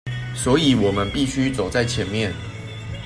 [0.33, 2.33] 所以我們必須走在前面